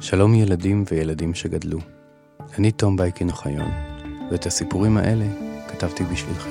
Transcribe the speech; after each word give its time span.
שלום 0.00 0.34
ילדים 0.34 0.84
וילדים 0.90 1.34
שגדלו. 1.34 1.78
אני 2.58 2.72
תום 2.72 2.96
בייקין 2.96 3.30
אוחיון, 3.30 3.70
ואת 4.30 4.46
הסיפורים 4.46 4.96
האלה 4.96 5.24
כתבתי 5.68 6.04
בשבילכם. 6.04 6.50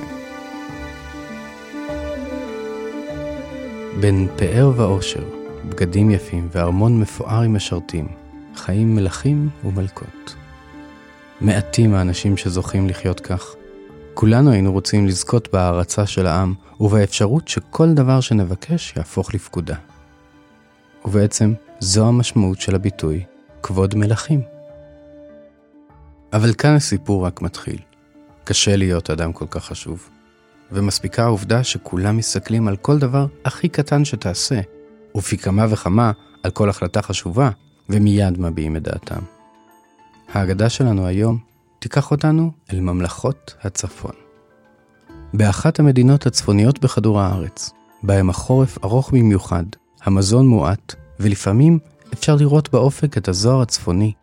בין 4.01 4.27
פאר 4.35 4.71
ואושר, 4.75 5.23
בגדים 5.69 6.11
יפים 6.11 6.47
וארמון 6.51 6.99
מפואר 6.99 7.41
עם 7.41 7.55
משרתים, 7.55 8.07
חיים 8.55 8.95
מלכים 8.95 9.49
ומלכות. 9.63 10.35
מעטים 11.41 11.93
האנשים 11.93 12.37
שזוכים 12.37 12.87
לחיות 12.87 13.19
כך. 13.19 13.55
כולנו 14.13 14.51
היינו 14.51 14.71
רוצים 14.71 15.07
לזכות 15.07 15.49
בהערצה 15.53 16.05
של 16.05 16.27
העם, 16.27 16.53
ובאפשרות 16.79 17.47
שכל 17.47 17.93
דבר 17.93 18.21
שנבקש 18.21 18.93
יהפוך 18.97 19.33
לפקודה. 19.33 19.75
ובעצם, 21.05 21.53
זו 21.79 22.07
המשמעות 22.07 22.61
של 22.61 22.75
הביטוי 22.75 23.23
כבוד 23.67 23.95
מלכים. 23.95 24.41
אבל 26.33 26.53
כאן 26.53 26.75
הסיפור 26.75 27.25
רק 27.25 27.41
מתחיל. 27.41 27.79
קשה 28.43 28.75
להיות 28.75 29.09
אדם 29.09 29.33
כל 29.33 29.45
כך 29.49 29.65
חשוב. 29.65 30.09
ומספיקה 30.71 31.23
העובדה 31.23 31.63
שכולם 31.63 32.17
מסתכלים 32.17 32.67
על 32.67 32.77
כל 32.77 32.99
דבר 32.99 33.27
הכי 33.45 33.69
קטן 33.69 34.05
שתעשה, 34.05 34.61
ופי 35.17 35.37
כמה 35.37 35.65
וכמה 35.69 36.11
על 36.43 36.51
כל 36.51 36.69
החלטה 36.69 37.01
חשובה, 37.01 37.49
ומיד 37.89 38.39
מביעים 38.39 38.75
את 38.75 38.83
דעתם. 38.83 39.19
ההגדה 40.33 40.69
שלנו 40.69 41.05
היום 41.05 41.37
תיקח 41.79 42.11
אותנו 42.11 42.51
אל 42.73 42.79
ממלכות 42.79 43.55
הצפון. 43.61 44.15
באחת 45.33 45.79
המדינות 45.79 46.25
הצפוניות 46.25 46.79
בכדור 46.79 47.21
הארץ, 47.21 47.69
בהם 48.03 48.29
החורף 48.29 48.77
ארוך 48.83 49.11
במיוחד, 49.13 49.65
המזון 50.03 50.47
מועט, 50.47 50.95
ולפעמים 51.19 51.79
אפשר 52.13 52.35
לראות 52.35 52.71
באופק 52.71 53.17
את 53.17 53.27
הזוהר 53.27 53.61
הצפוני, 53.61 54.13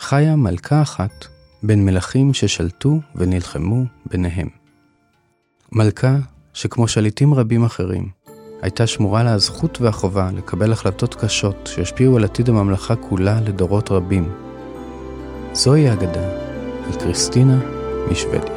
חיה 0.00 0.36
מלכה 0.36 0.82
אחת 0.82 1.26
בין 1.62 1.84
מלכים 1.84 2.34
ששלטו 2.34 3.00
ונלחמו 3.14 3.84
ביניהם. 4.06 4.48
מלכה 5.72 6.16
שכמו 6.54 6.88
שליטים 6.88 7.34
רבים 7.34 7.64
אחרים, 7.64 8.08
הייתה 8.62 8.86
שמורה 8.86 9.22
לה 9.22 9.32
הזכות 9.32 9.80
והחובה 9.80 10.30
לקבל 10.36 10.72
החלטות 10.72 11.14
קשות 11.14 11.70
שישפיעו 11.74 12.16
על 12.16 12.24
עתיד 12.24 12.48
הממלכה 12.48 12.96
כולה 12.96 13.40
לדורות 13.40 13.90
רבים. 13.90 14.32
זוהי 15.52 15.88
האגדה 15.88 16.28
על 16.86 17.00
קריסטינה 17.00 17.60
משוודיה. 18.10 18.53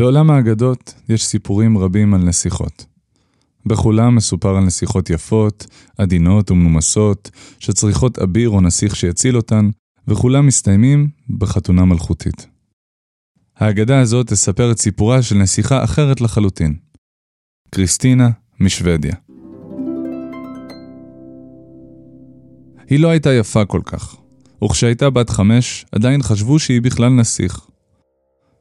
בעולם 0.00 0.30
האגדות 0.30 0.94
יש 1.08 1.26
סיפורים 1.26 1.78
רבים 1.78 2.14
על 2.14 2.20
נסיכות. 2.20 2.86
בכולם 3.66 4.16
מסופר 4.16 4.56
על 4.56 4.64
נסיכות 4.64 5.10
יפות, 5.10 5.66
עדינות 5.98 6.50
ומנומסות, 6.50 7.30
שצריכות 7.58 8.18
אביר 8.18 8.48
או 8.48 8.60
נסיך 8.60 8.96
שיציל 8.96 9.36
אותן, 9.36 9.70
וכולם 10.08 10.46
מסתיימים 10.46 11.08
בחתונה 11.38 11.84
מלכותית. 11.84 12.46
האגדה 13.56 14.00
הזאת 14.00 14.26
תספר 14.26 14.72
את 14.72 14.78
סיפורה 14.78 15.22
של 15.22 15.36
נסיכה 15.36 15.84
אחרת 15.84 16.20
לחלוטין. 16.20 16.76
קריסטינה 17.70 18.30
משוודיה. 18.60 19.14
היא 22.88 23.00
לא 23.00 23.08
הייתה 23.08 23.32
יפה 23.32 23.64
כל 23.64 23.80
כך, 23.84 24.16
וכשהייתה 24.64 25.10
בת 25.10 25.30
חמש, 25.30 25.86
עדיין 25.92 26.22
חשבו 26.22 26.58
שהיא 26.58 26.82
בכלל 26.82 27.08
נסיך. 27.08 27.69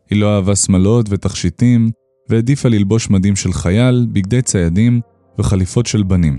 היא 0.09 0.21
לא 0.21 0.35
אהבה 0.35 0.55
שמלות 0.55 1.05
ותכשיטים, 1.09 1.91
והעדיפה 2.29 2.69
ללבוש 2.69 3.09
מדים 3.09 3.35
של 3.35 3.53
חייל, 3.53 4.07
בגדי 4.11 4.41
ציידים 4.41 5.01
וחליפות 5.39 5.85
של 5.85 6.03
בנים. 6.03 6.37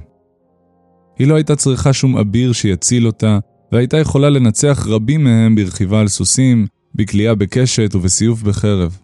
היא 1.19 1.27
לא 1.27 1.35
הייתה 1.35 1.57
צריכה 1.57 1.93
שום 1.93 2.17
אביר 2.17 2.53
שיציל 2.53 3.07
אותה, 3.07 3.39
והייתה 3.73 3.97
יכולה 3.97 4.31
לנצח 4.31 4.87
רבים 4.89 5.25
מהם 5.25 5.55
ברכיבה 5.55 6.01
על 6.01 6.09
סוסים, 6.09 6.67
בכלייה 6.95 7.35
בקשת 7.35 7.95
ובסיוף 7.95 8.43
בחרב. 8.43 8.99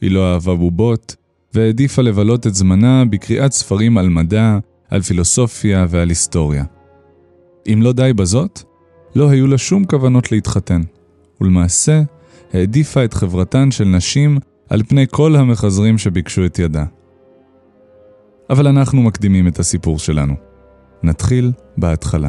היא 0.00 0.10
לא 0.10 0.32
אהבה 0.32 0.54
בובות, 0.54 1.16
והעדיפה 1.54 2.02
לבלות 2.02 2.46
את 2.46 2.54
זמנה 2.54 3.04
בקריאת 3.04 3.52
ספרים 3.52 3.98
על 3.98 4.08
מדע, 4.08 4.58
על 4.90 5.02
פילוסופיה 5.02 5.86
ועל 5.88 6.08
היסטוריה. 6.08 6.64
אם 7.72 7.82
לא 7.82 7.92
די 7.92 8.12
בזאת, 8.12 8.62
לא 9.14 9.30
היו 9.30 9.46
לה 9.46 9.58
שום 9.58 9.84
כוונות 9.84 10.32
להתחתן, 10.32 10.82
ולמעשה, 11.40 12.02
העדיפה 12.52 13.04
את 13.04 13.14
חברתן 13.14 13.70
של 13.70 13.84
נשים 13.84 14.38
על 14.68 14.82
פני 14.82 15.06
כל 15.10 15.36
המחזרים 15.36 15.98
שביקשו 15.98 16.46
את 16.46 16.58
ידה. 16.58 16.84
אבל 18.50 18.66
אנחנו 18.66 19.02
מקדימים 19.02 19.48
את 19.48 19.58
הסיפור 19.58 19.98
שלנו. 19.98 20.34
נתחיל 21.02 21.52
בהתחלה. 21.76 22.28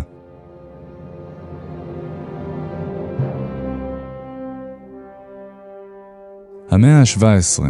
המאה 6.69 6.99
ה-17 6.99 7.63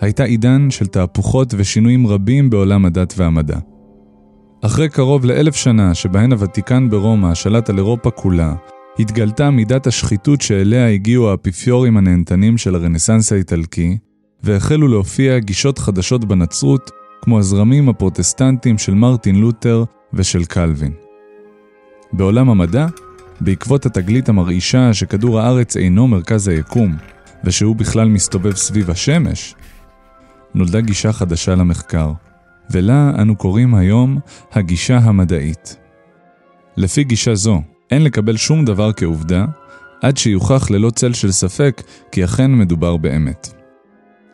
הייתה 0.00 0.24
עידן 0.24 0.70
של 0.70 0.86
תהפוכות 0.86 1.54
ושינויים 1.56 2.06
רבים 2.06 2.50
בעולם 2.50 2.84
הדת 2.84 3.14
והמדע. 3.16 3.58
אחרי 4.62 4.88
קרוב 4.88 5.24
לאלף 5.24 5.56
שנה 5.56 5.94
שבהן 5.94 6.32
הוותיקן 6.32 6.90
ברומא 6.90 7.34
שלט 7.34 7.70
על 7.70 7.78
אירופה 7.78 8.10
כולה, 8.10 8.54
התגלתה 8.98 9.50
מידת 9.50 9.86
השחיתות 9.86 10.40
שאליה 10.40 10.88
הגיעו 10.88 11.30
האפיפיורים 11.30 11.96
הנהנתנים 11.96 12.58
של 12.58 12.74
הרנסאנס 12.74 13.32
האיטלקי, 13.32 13.98
והחלו 14.42 14.88
להופיע 14.88 15.38
גישות 15.38 15.78
חדשות 15.78 16.24
בנצרות, 16.24 16.90
כמו 17.22 17.38
הזרמים 17.38 17.88
הפרוטסטנטיים 17.88 18.78
של 18.78 18.94
מרטין 18.94 19.36
לותר 19.36 19.84
ושל 20.14 20.44
קלווין. 20.44 20.92
בעולם 22.12 22.50
המדע, 22.50 22.86
בעקבות 23.40 23.86
התגלית 23.86 24.28
המרעישה 24.28 24.94
שכדור 24.94 25.40
הארץ 25.40 25.76
אינו 25.76 26.08
מרכז 26.08 26.48
היקום, 26.48 26.96
ושהוא 27.44 27.76
בכלל 27.76 28.08
מסתובב 28.08 28.56
סביב 28.56 28.90
השמש, 28.90 29.54
נולדה 30.54 30.80
גישה 30.80 31.12
חדשה 31.12 31.54
למחקר, 31.54 32.12
ולה 32.70 33.12
אנו 33.22 33.36
קוראים 33.36 33.74
היום 33.74 34.18
הגישה 34.52 34.98
המדעית. 34.98 35.76
לפי 36.76 37.04
גישה 37.04 37.34
זו, 37.34 37.62
אין 37.90 38.04
לקבל 38.04 38.36
שום 38.36 38.64
דבר 38.64 38.92
כעובדה, 38.92 39.44
עד 40.02 40.16
שיוכח 40.16 40.70
ללא 40.70 40.90
צל 40.90 41.12
של 41.12 41.32
ספק 41.32 41.82
כי 42.12 42.24
אכן 42.24 42.52
מדובר 42.52 42.96
באמת. 42.96 43.48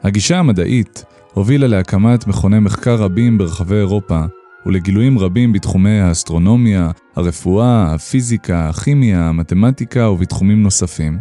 הגישה 0.02 0.38
המדעית 0.38 1.04
הובילה 1.34 1.66
להקמת 1.66 2.26
מכוני 2.26 2.58
מחקר 2.58 2.94
רבים 2.94 3.38
ברחבי 3.38 3.76
אירופה 3.76 4.20
ולגילויים 4.66 5.18
רבים 5.18 5.52
בתחומי 5.52 6.00
האסטרונומיה, 6.00 6.90
הרפואה, 7.16 7.94
הפיזיקה, 7.94 8.68
הכימיה, 8.68 9.28
המתמטיקה 9.28 10.08
ובתחומים 10.10 10.62
נוספים. 10.62 11.18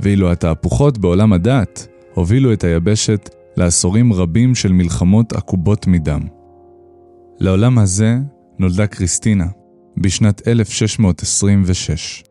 ואילו 0.00 0.32
התהפוכות 0.32 0.98
בעולם 0.98 1.32
הדת 1.32 1.86
הובילו 2.14 2.52
את 2.52 2.64
היבשת 2.64 3.30
לעשורים 3.56 4.12
רבים 4.12 4.54
של 4.54 4.72
מלחמות 4.72 5.32
עקובות 5.32 5.86
מדם. 5.86 6.20
לעולם 7.40 7.78
הזה 7.78 8.18
נולדה 8.58 8.86
קריסטינה, 8.86 9.46
בשנת 9.98 10.48
1626. 10.48 12.24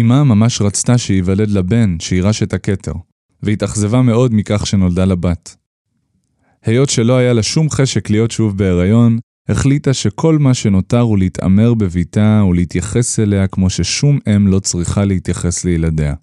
אמה 0.00 0.24
ממש 0.24 0.62
רצתה 0.62 0.98
שייוולד 0.98 1.50
לה 1.50 1.62
בן 1.62 2.00
שירש 2.00 2.42
את 2.42 2.52
הכתר, 2.52 2.92
והתאכזבה 3.42 4.02
מאוד 4.02 4.34
מכך 4.34 4.66
שנולדה 4.66 5.04
לה 5.04 5.14
בת. 5.14 5.56
היות 6.64 6.90
שלא 6.90 7.16
היה 7.16 7.32
לה 7.32 7.42
שום 7.42 7.70
חשק 7.70 8.10
להיות 8.10 8.30
שוב 8.30 8.58
בהיריון, 8.58 9.18
החליטה 9.48 9.94
שכל 9.94 10.38
מה 10.38 10.54
שנותר 10.54 11.00
הוא 11.00 11.18
להתעמר 11.18 11.74
בביתה 11.74 12.42
ולהתייחס 12.48 13.20
אליה 13.20 13.46
כמו 13.46 13.70
ששום 13.70 14.18
אם 14.36 14.46
לא 14.46 14.58
צריכה 14.60 15.04
להתייחס 15.04 15.64
לילדיה. 15.64 16.14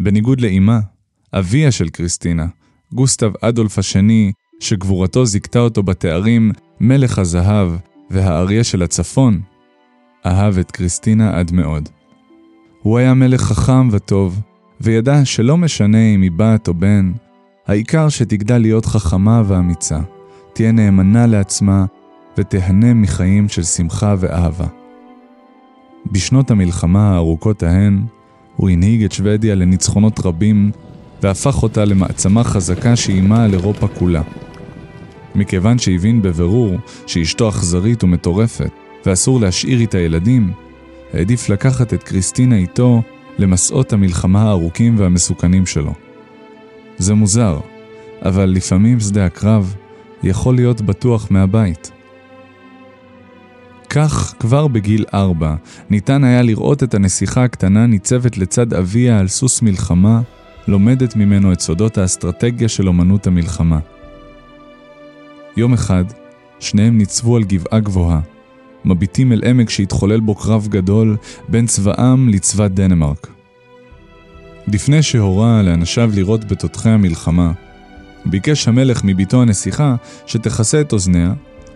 בניגוד 0.00 0.40
לאמה, 0.40 0.80
אביה 1.32 1.72
של 1.72 1.88
קריסטינה, 1.88 2.46
גוסטב 2.92 3.32
אדולף 3.40 3.78
השני, 3.78 4.32
שגבורתו 4.60 5.26
זיכתה 5.26 5.58
אותו 5.58 5.82
בתארים 5.82 6.52
מלך 6.80 7.18
הזהב 7.18 7.68
והאריה 8.10 8.64
של 8.64 8.82
הצפון, 8.82 9.40
אהב 10.26 10.58
את 10.58 10.70
קריסטינה 10.70 11.38
עד 11.38 11.52
מאוד. 11.52 11.88
הוא 12.82 12.98
היה 12.98 13.14
מלך 13.14 13.40
חכם 13.40 13.88
וטוב, 13.92 14.40
וידע 14.80 15.24
שלא 15.24 15.56
משנה 15.56 16.14
אם 16.14 16.22
היא 16.22 16.30
בת 16.36 16.68
או 16.68 16.74
בן, 16.74 17.12
העיקר 17.66 18.08
שתגדל 18.08 18.58
להיות 18.58 18.86
חכמה 18.86 19.42
ואמיצה, 19.46 19.98
תהיה 20.52 20.72
נאמנה 20.72 21.26
לעצמה 21.26 21.84
ותהנה 22.38 22.94
מחיים 22.94 23.48
של 23.48 23.62
שמחה 23.62 24.14
ואהבה. 24.18 24.66
בשנות 26.12 26.50
המלחמה 26.50 27.12
הארוכות 27.12 27.62
ההן, 27.62 28.02
הוא 28.56 28.70
הנהיג 28.70 29.04
את 29.04 29.12
שוודיה 29.12 29.54
לניצחונות 29.54 30.20
רבים, 30.26 30.70
והפך 31.22 31.62
אותה 31.62 31.84
למעצמה 31.84 32.44
חזקה 32.44 32.96
שאיימה 32.96 33.44
על 33.44 33.52
אירופה 33.52 33.88
כולה. 33.88 34.22
מכיוון 35.38 35.78
שהבין 35.78 36.22
בבירור 36.22 36.78
שאשתו 37.06 37.48
אכזרית 37.48 38.04
ומטורפת, 38.04 38.70
ואסור 39.06 39.40
להשאיר 39.40 39.80
איתה 39.80 39.98
ילדים, 39.98 40.52
העדיף 41.12 41.48
לקחת 41.48 41.94
את 41.94 42.02
קריסטינה 42.02 42.56
איתו 42.56 43.02
למסעות 43.38 43.92
המלחמה 43.92 44.42
הארוכים 44.42 44.98
והמסוכנים 44.98 45.66
שלו. 45.66 45.92
זה 46.98 47.14
מוזר, 47.14 47.60
אבל 48.22 48.44
לפעמים 48.44 49.00
שדה 49.00 49.26
הקרב 49.26 49.74
יכול 50.22 50.54
להיות 50.54 50.80
בטוח 50.80 51.30
מהבית. 51.30 51.90
כך, 53.90 54.34
כבר 54.38 54.68
בגיל 54.68 55.04
ארבע, 55.14 55.54
ניתן 55.90 56.24
היה 56.24 56.42
לראות 56.42 56.82
את 56.82 56.94
הנסיכה 56.94 57.44
הקטנה 57.44 57.86
ניצבת 57.86 58.38
לצד 58.38 58.74
אביה 58.74 59.18
על 59.18 59.28
סוס 59.28 59.62
מלחמה, 59.62 60.20
לומדת 60.68 61.16
ממנו 61.16 61.52
את 61.52 61.60
סודות 61.60 61.98
האסטרטגיה 61.98 62.68
של 62.68 62.88
אומנות 62.88 63.26
המלחמה. 63.26 63.78
יום 65.58 65.72
אחד, 65.72 66.04
שניהם 66.60 66.98
ניצבו 66.98 67.36
על 67.36 67.44
גבעה 67.44 67.80
גבוהה, 67.80 68.20
מביטים 68.84 69.32
אל 69.32 69.42
עמק 69.46 69.70
שהתחולל 69.70 70.20
בו 70.20 70.34
קרב 70.34 70.66
גדול 70.70 71.16
בין 71.48 71.66
צבאם 71.66 72.28
לצבא 72.28 72.68
דנמרק. 72.68 73.26
לפני 74.72 75.02
שהורה 75.02 75.62
לאנשיו 75.62 76.10
לירות 76.14 76.44
בתותחי 76.44 76.88
המלחמה, 76.88 77.52
ביקש 78.26 78.68
המלך 78.68 79.04
מביתו 79.04 79.42
הנסיכה 79.42 79.94
שתכסה 80.26 80.80
את 80.80 80.92
אוזניה 80.92 81.32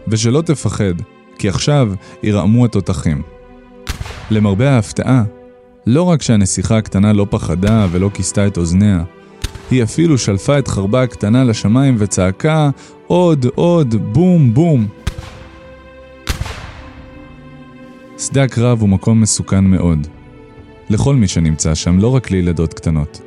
ושלא 0.08 0.42
תפחד, 0.42 0.94
כי 1.38 1.48
עכשיו 1.48 1.92
ירעמו 2.22 2.64
התותחים. 2.64 3.22
למרבה 4.30 4.70
ההפתעה, 4.70 5.24
לא 5.86 6.02
רק 6.02 6.22
שהנסיכה 6.22 6.78
הקטנה 6.78 7.12
לא 7.12 7.26
פחדה 7.30 7.86
ולא 7.90 8.10
כיסתה 8.14 8.46
את 8.46 8.56
אוזניה, 8.56 9.04
היא 9.72 9.82
אפילו 9.82 10.18
שלפה 10.18 10.58
את 10.58 10.68
חרבה 10.68 11.02
הקטנה 11.02 11.44
לשמיים 11.44 11.96
וצעקה 11.98 12.70
עוד, 13.06 13.46
עוד, 13.54 13.94
בום, 14.12 14.54
בום. 14.54 14.86
שדה 18.18 18.42
הקרב 18.42 18.80
הוא 18.80 18.88
מקום 18.88 19.20
מסוכן 19.20 19.64
מאוד. 19.64 20.06
לכל 20.90 21.16
מי 21.16 21.28
שנמצא 21.28 21.74
שם, 21.74 21.98
לא 21.98 22.14
רק 22.14 22.30
לילדות 22.30 22.74
קטנות. 22.74 23.20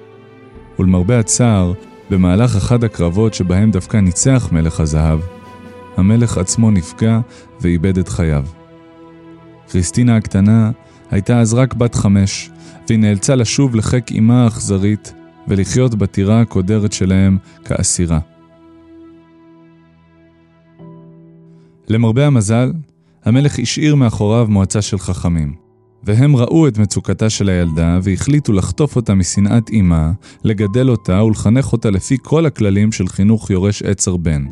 ולמרבה 0.80 1.20
הצער, 1.20 1.74
במהלך 2.10 2.56
אחד 2.56 2.84
הקרבות 2.84 3.34
שבהם 3.34 3.72
דווקא 3.72 3.98
ניצח 3.98 4.50
מלך 4.52 4.80
הזהב, 4.80 5.20
המלך 5.98 6.38
עצמו 6.38 6.72
נפגע 6.72 7.20
ואיבד 7.62 7.98
את 7.98 8.10
חייו. 8.10 8.46
כריסטינה 9.70 10.18
הקטנה 10.18 10.72
הייתה 11.12 11.40
אז 11.40 11.54
רק 11.54 11.74
בת 11.74 11.96
חמש, 11.96 12.50
והיא 12.88 13.00
נאלצה 13.00 13.36
לשוב 13.36 13.76
לחיק 13.76 14.12
אמה 14.12 14.44
האכזרית 14.44 15.14
ולחיות 15.48 15.96
בטירה 15.96 16.42
הקודרת 16.42 16.94
שלהם 16.94 17.38
כאסירה. 17.66 18.20
למרבה 21.88 22.28
המזל, 22.28 22.74
המלך 23.26 23.60
השאיר 23.60 23.96
מאחוריו 23.96 24.48
מועצה 24.50 24.82
של 24.82 24.98
חכמים, 24.98 25.54
והם 26.04 26.36
ראו 26.36 26.68
את 26.68 26.78
מצוקתה 26.78 27.30
של 27.30 27.50
הילדה 27.50 28.00
והחליטו 28.04 28.54
לחטוף 28.54 28.96
אותה 28.96 29.14
משנאת 29.14 29.70
אמה, 29.80 30.12
לגדל 30.44 30.90
אותה 30.90 31.24
ולחנך 31.24 31.74
אותה 31.74 31.90
לפי 31.90 32.18
כל 32.22 32.46
הכללים 32.46 32.92
של 32.92 33.08
חינוך 33.08 33.50
יורש 33.50 33.84
עצר 33.84 34.18
בן. 34.18 34.46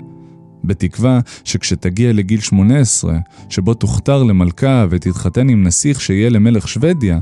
בתקווה 0.64 1.20
שכשתגיע 1.44 2.14
לגיל 2.14 2.40
18, 2.40 3.18
שבו 3.50 3.74
תוכתר 3.74 4.24
למלכה 4.24 4.86
ותתחתן 4.90 5.50
עם 5.50 5.64
נסיך 5.64 6.02
שיהיה 6.02 6.30
למלך 6.30 6.68
שוודיה, 6.68 7.20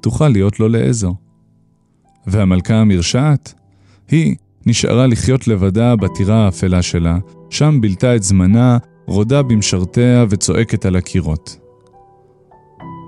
תוכל 0.00 0.28
להיות 0.28 0.60
לו 0.60 0.68
לעזר. 0.68 1.10
והמלכה 2.26 2.74
המרשעת? 2.74 3.54
היא 4.10 4.36
נשארה 4.66 5.06
לחיות 5.06 5.48
לבדה 5.48 5.96
בטירה 5.96 6.44
האפלה 6.44 6.82
שלה, 6.82 7.18
שם 7.50 7.78
בילתה 7.80 8.16
את 8.16 8.22
זמנה, 8.22 8.78
רודה 9.06 9.42
במשרתיה 9.42 10.24
וצועקת 10.30 10.86
על 10.86 10.96
הקירות. 10.96 11.58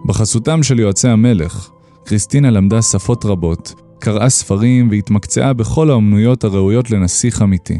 בחסותם 0.06 0.62
של 0.62 0.80
יועצי 0.80 1.08
המלך, 1.08 1.70
קריסטינה 2.04 2.50
למדה 2.50 2.82
שפות 2.82 3.24
רבות, 3.24 3.74
קראה 3.98 4.28
ספרים 4.28 4.88
והתמקצעה 4.90 5.52
בכל 5.52 5.90
האומנויות 5.90 6.44
הראויות 6.44 6.90
לנסיך 6.90 7.42
אמיתי. 7.42 7.78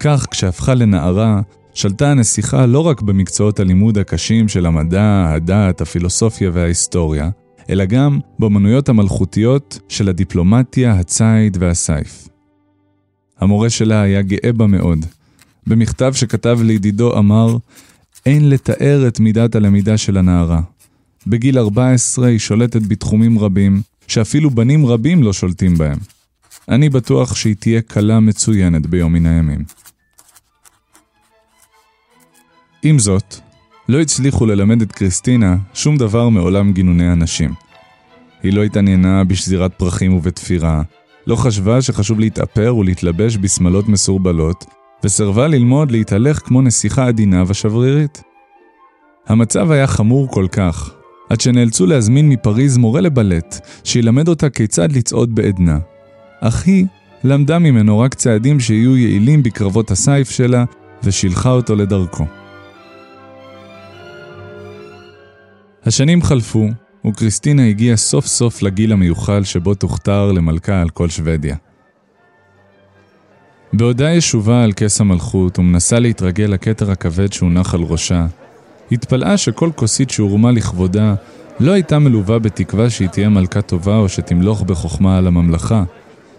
כך, 0.00 0.26
כשהפכה 0.30 0.74
לנערה, 0.74 1.40
שלטה 1.74 2.10
הנסיכה 2.10 2.66
לא 2.66 2.80
רק 2.80 3.02
במקצועות 3.02 3.60
הלימוד 3.60 3.98
הקשים 3.98 4.48
של 4.48 4.66
המדע, 4.66 5.26
הדת, 5.28 5.80
הפילוסופיה 5.80 6.50
וההיסטוריה, 6.52 7.30
אלא 7.70 7.84
גם 7.84 8.20
באמנויות 8.38 8.88
המלכותיות 8.88 9.78
של 9.88 10.08
הדיפלומטיה, 10.08 10.92
הציד 10.92 11.56
והסייף. 11.60 12.28
המורה 13.40 13.70
שלה 13.70 14.02
היה 14.02 14.22
גאה 14.22 14.52
בה 14.52 14.66
מאוד. 14.66 15.06
במכתב 15.66 16.12
שכתב 16.14 16.58
לידידו 16.62 17.18
אמר, 17.18 17.56
אין 18.26 18.48
לתאר 18.48 19.08
את 19.08 19.20
מידת 19.20 19.54
הלמידה 19.54 19.96
של 19.96 20.16
הנערה. 20.16 20.60
בגיל 21.26 21.58
14 21.58 22.26
היא 22.26 22.38
שולטת 22.38 22.82
בתחומים 22.82 23.38
רבים, 23.38 23.82
שאפילו 24.06 24.50
בנים 24.50 24.86
רבים 24.86 25.22
לא 25.22 25.32
שולטים 25.32 25.78
בהם. 25.78 25.98
אני 26.68 26.88
בטוח 26.88 27.36
שהיא 27.36 27.56
תהיה 27.58 27.82
כלה 27.82 28.20
מצוינת 28.20 28.86
ביום 28.86 29.12
מן 29.12 29.26
הימים. 29.26 29.64
עם 32.82 32.98
זאת, 32.98 33.40
לא 33.88 34.00
הצליחו 34.00 34.46
ללמד 34.46 34.82
את 34.82 34.92
קריסטינה 34.92 35.56
שום 35.74 35.96
דבר 35.96 36.28
מעולם 36.28 36.72
גינוני 36.72 37.08
הנשים. 37.08 37.50
היא 38.42 38.52
לא 38.52 38.62
התעניינה 38.62 39.24
בשזירת 39.24 39.74
פרחים 39.74 40.14
ובתפירה, 40.14 40.82
לא 41.26 41.36
חשבה 41.36 41.82
שחשוב 41.82 42.20
להתאפר 42.20 42.76
ולהתלבש 42.76 43.36
בשמלות 43.36 43.88
מסורבלות, 43.88 44.64
וסרבה 45.04 45.46
ללמוד 45.46 45.90
להתהלך 45.90 46.38
כמו 46.38 46.62
נסיכה 46.62 47.06
עדינה 47.06 47.42
ושברירית. 47.46 48.22
המצב 49.26 49.70
היה 49.70 49.86
חמור 49.86 50.28
כל 50.30 50.46
כך, 50.52 50.90
עד 51.30 51.40
שנאלצו 51.40 51.86
להזמין 51.86 52.28
מפריז 52.28 52.76
מורה 52.76 53.00
לבלט, 53.00 53.66
שילמד 53.84 54.28
אותה 54.28 54.50
כיצד 54.50 54.92
לצעוד 54.92 55.34
בעדנה. 55.34 55.78
אך 56.40 56.66
היא 56.66 56.86
למדה 57.24 57.58
ממנו 57.58 57.98
רק 57.98 58.14
צעדים 58.14 58.60
שיהיו 58.60 58.96
יעילים 58.96 59.42
בקרבות 59.42 59.90
הסייף 59.90 60.30
שלה, 60.30 60.64
ושילחה 61.02 61.50
אותו 61.50 61.76
לדרכו. 61.76 62.26
השנים 65.88 66.22
חלפו, 66.22 66.68
וקריסטינה 67.06 67.66
הגיעה 67.66 67.96
סוף 67.96 68.26
סוף 68.26 68.62
לגיל 68.62 68.92
המיוחל 68.92 69.44
שבו 69.44 69.74
תוכתר 69.74 70.32
למלכה 70.32 70.80
על 70.80 70.88
כל 70.88 71.08
שוודיה. 71.08 71.56
בעודה 73.72 74.10
ישובה 74.10 74.64
על 74.64 74.72
כס 74.72 75.00
המלכות 75.00 75.58
ומנסה 75.58 75.98
להתרגל 75.98 76.44
לכתר 76.44 76.90
הכבד 76.90 77.32
שהונח 77.32 77.74
על 77.74 77.82
ראשה, 77.82 78.26
התפלאה 78.92 79.36
שכל 79.36 79.70
כוסית 79.74 80.10
שהורמה 80.10 80.50
לכבודה 80.50 81.14
לא 81.60 81.72
הייתה 81.72 81.98
מלווה 81.98 82.38
בתקווה 82.38 82.90
שהיא 82.90 83.08
תהיה 83.08 83.28
מלכה 83.28 83.62
טובה 83.62 83.96
או 83.96 84.08
שתמלוך 84.08 84.62
בחוכמה 84.62 85.18
על 85.18 85.26
הממלכה, 85.26 85.84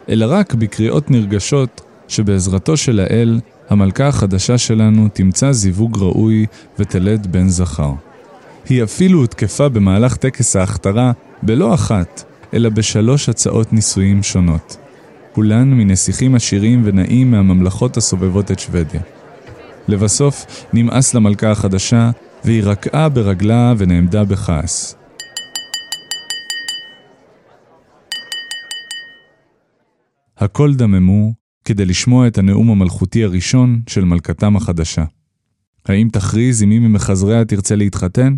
אלא 0.09 0.25
רק 0.29 0.53
בקריאות 0.53 1.11
נרגשות 1.11 1.81
שבעזרתו 2.07 2.77
של 2.77 2.99
האל, 2.99 3.39
המלכה 3.69 4.07
החדשה 4.07 4.57
שלנו 4.57 5.07
תמצא 5.13 5.51
זיווג 5.51 5.97
ראוי 5.97 6.45
ותלד 6.79 7.27
בן 7.31 7.47
זכר. 7.47 7.93
היא 8.69 8.83
אפילו 8.83 9.19
הותקפה 9.19 9.69
במהלך 9.69 10.15
טקס 10.15 10.55
ההכתרה 10.55 11.11
בלא 11.43 11.73
אחת, 11.73 12.23
אלא 12.53 12.69
בשלוש 12.69 13.29
הצעות 13.29 13.73
נישואים 13.73 14.23
שונות. 14.23 14.77
כולן 15.33 15.73
מנסיכים 15.73 16.35
עשירים 16.35 16.81
ונאים 16.85 17.31
מהממלכות 17.31 17.97
הסובבות 17.97 18.51
את 18.51 18.59
שוודיה. 18.59 19.01
לבסוף 19.87 20.65
נמאס 20.73 21.13
למלכה 21.13 21.51
החדשה, 21.51 22.11
והיא 22.43 22.63
רקעה 22.63 23.09
ברגלה 23.09 23.73
ונעמדה 23.77 24.23
בכעס. 24.23 24.95
הכל 30.37 30.73
דממו 30.73 31.33
כדי 31.65 31.85
לשמוע 31.85 32.27
את 32.27 32.37
הנאום 32.37 32.69
המלכותי 32.69 33.23
הראשון 33.23 33.81
של 33.87 34.03
מלכתם 34.03 34.55
החדשה. 34.55 35.03
האם 35.85 36.09
תכריז 36.11 36.61
עם 36.61 36.69
מי 36.69 36.79
ממחזריה 36.79 37.45
תרצה 37.45 37.75
להתחתן? 37.75 38.35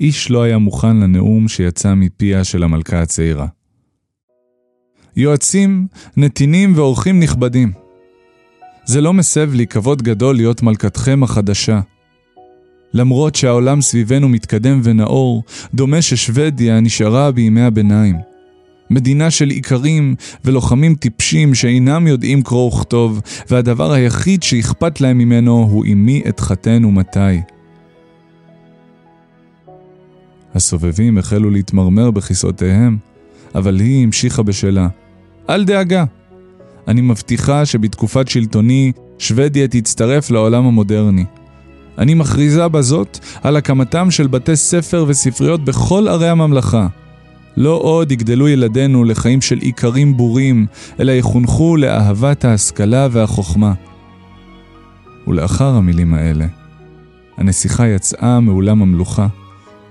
איש 0.00 0.30
לא 0.30 0.42
היה 0.42 0.58
מוכן 0.58 0.96
לנאום 0.96 1.48
שיצא 1.48 1.94
מפיה 1.94 2.44
של 2.44 2.62
המלכה 2.62 3.02
הצעירה. 3.02 3.46
יועצים, 5.16 5.86
נתינים 6.16 6.72
ואורחים 6.76 7.20
נכבדים, 7.20 7.72
זה 8.86 9.00
לא 9.00 9.12
מסב 9.12 9.54
לי 9.54 9.66
כבוד 9.66 10.02
גדול 10.02 10.36
להיות 10.36 10.62
מלכתכם 10.62 11.22
החדשה. 11.22 11.80
למרות 12.94 13.34
שהעולם 13.34 13.80
סביבנו 13.80 14.28
מתקדם 14.28 14.80
ונאור, 14.84 15.42
דומה 15.74 16.02
ששוודיה 16.02 16.80
נשארה 16.80 17.30
בימי 17.30 17.62
הביניים. 17.62 18.16
מדינה 18.90 19.30
של 19.30 19.50
איכרים 19.50 20.14
ולוחמים 20.44 20.94
טיפשים 20.94 21.54
שאינם 21.54 22.06
יודעים 22.06 22.42
קרוא 22.42 22.72
וכתוב, 22.74 23.20
והדבר 23.50 23.92
היחיד 23.92 24.42
שאכפת 24.42 25.00
להם 25.00 25.18
ממנו 25.18 25.68
הוא 25.70 25.84
עם 25.84 26.06
מי 26.06 26.22
אתחתן 26.28 26.84
ומתי. 26.84 27.40
הסובבים 30.54 31.18
החלו 31.18 31.50
להתמרמר 31.50 32.10
בכיסאותיהם, 32.10 32.98
אבל 33.54 33.80
היא 33.80 34.04
המשיכה 34.04 34.42
בשלה. 34.42 34.88
אל 35.50 35.64
דאגה. 35.64 36.04
אני 36.88 37.00
מבטיחה 37.00 37.66
שבתקופת 37.66 38.28
שלטוני, 38.28 38.92
שוודיה 39.18 39.68
תצטרף 39.68 40.30
לעולם 40.30 40.66
המודרני. 40.66 41.24
אני 41.98 42.14
מכריזה 42.14 42.68
בזאת 42.68 43.18
על 43.42 43.56
הקמתם 43.56 44.10
של 44.10 44.26
בתי 44.26 44.56
ספר 44.56 45.04
וספריות 45.08 45.64
בכל 45.64 46.08
ערי 46.08 46.28
הממלכה. 46.28 46.86
לא 47.56 47.80
עוד 47.82 48.12
יגדלו 48.12 48.48
ילדינו 48.48 49.04
לחיים 49.04 49.40
של 49.40 49.58
איכרים 49.62 50.16
בורים, 50.16 50.66
אלא 51.00 51.12
יחונכו 51.12 51.76
לאהבת 51.76 52.44
ההשכלה 52.44 53.08
והחוכמה. 53.10 53.72
ולאחר 55.26 55.68
המילים 55.68 56.14
האלה, 56.14 56.46
הנסיכה 57.36 57.88
יצאה 57.88 58.40
מאולם 58.40 58.82
המלוכה, 58.82 59.26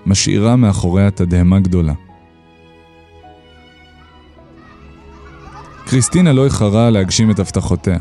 משאירה 0.05 0.55
מאחוריה 0.55 1.11
תדהמה 1.11 1.59
גדולה. 1.59 1.93
קריסטינה 5.85 6.33
לא 6.33 6.45
איחרה 6.45 6.89
להגשים 6.89 7.31
את 7.31 7.39
הבטחותיה. 7.39 7.97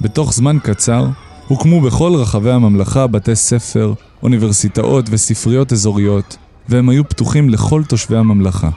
בתוך 0.00 0.32
זמן 0.32 0.58
קצר 0.62 1.06
הוקמו 1.48 1.80
בכל 1.80 2.14
רחבי 2.14 2.50
הממלכה 2.50 3.06
בתי 3.06 3.36
ספר, 3.36 3.92
אוניברסיטאות 4.22 5.06
וספריות 5.10 5.72
אזוריות, 5.72 6.36
והם 6.68 6.88
היו 6.88 7.08
פתוחים 7.08 7.50
לכל 7.50 7.82
תושבי 7.84 8.16
הממלכה. 8.16 8.70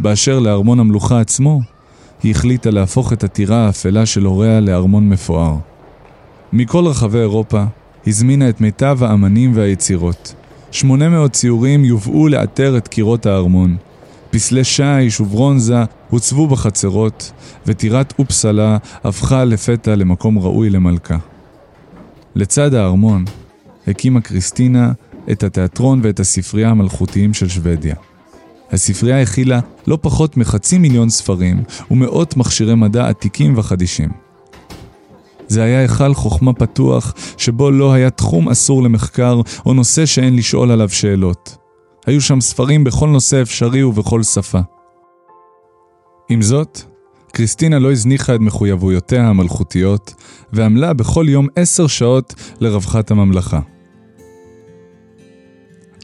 באשר 0.00 0.38
לארמון 0.38 0.80
המלוכה 0.80 1.20
עצמו, 1.20 1.60
היא 2.22 2.30
החליטה 2.30 2.70
להפוך 2.70 3.12
את 3.12 3.24
הטירה 3.24 3.66
האפלה 3.66 4.06
של 4.06 4.24
הוריה 4.24 4.60
לארמון 4.60 5.08
מפואר. 5.08 5.56
מכל 6.52 6.86
רחבי 6.86 7.18
אירופה 7.18 7.64
הזמינה 8.06 8.48
את 8.48 8.60
מיטב 8.60 8.98
האמנים 9.02 9.52
והיצירות. 9.54 10.34
800 10.72 11.32
ציורים 11.32 11.84
יובאו 11.84 12.28
לאתר 12.28 12.76
את 12.78 12.88
קירות 12.88 13.26
הארמון. 13.26 13.76
פסלי 14.30 14.64
שיש 14.64 15.20
וברונזה 15.20 15.84
הוצבו 16.10 16.46
בחצרות, 16.46 17.32
וטירת 17.66 18.14
אופסלה 18.18 18.78
הפכה 19.04 19.44
לפתע 19.44 19.94
למקום 19.94 20.38
ראוי 20.38 20.70
למלכה. 20.70 21.16
לצד 22.34 22.74
הארמון 22.74 23.24
הקימה 23.86 24.20
קריסטינה 24.20 24.92
את 25.30 25.42
התיאטרון 25.42 26.00
ואת 26.02 26.20
הספרייה 26.20 26.70
המלכותיים 26.70 27.34
של 27.34 27.48
שוודיה. 27.48 27.94
הספרייה 28.70 29.22
הכילה 29.22 29.60
לא 29.86 29.98
פחות 30.00 30.36
מחצי 30.36 30.78
מיליון 30.78 31.10
ספרים 31.10 31.62
ומאות 31.90 32.36
מכשירי 32.36 32.74
מדע 32.74 33.08
עתיקים 33.08 33.58
וחדישים. 33.58 34.27
זה 35.48 35.62
היה 35.62 35.80
היכל 35.80 36.14
חוכמה 36.14 36.52
פתוח, 36.52 37.14
שבו 37.36 37.70
לא 37.70 37.92
היה 37.92 38.10
תחום 38.10 38.48
אסור 38.48 38.82
למחקר 38.82 39.40
או 39.66 39.74
נושא 39.74 40.06
שאין 40.06 40.36
לשאול 40.36 40.70
עליו 40.70 40.88
שאלות. 40.88 41.56
היו 42.06 42.20
שם 42.20 42.40
ספרים 42.40 42.84
בכל 42.84 43.08
נושא 43.08 43.42
אפשרי 43.42 43.82
ובכל 43.82 44.22
שפה. 44.22 44.60
עם 46.28 46.42
זאת, 46.42 46.80
קריסטינה 47.32 47.78
לא 47.78 47.92
הזניחה 47.92 48.34
את 48.34 48.40
מחויבויותיה 48.40 49.28
המלכותיות, 49.28 50.14
ועמלה 50.52 50.92
בכל 50.92 51.26
יום 51.28 51.46
עשר 51.56 51.86
שעות 51.86 52.34
לרווחת 52.60 53.10
הממלכה. 53.10 53.60